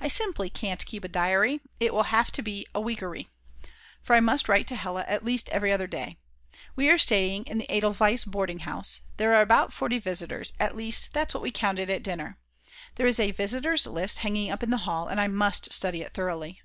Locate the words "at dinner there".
11.88-13.06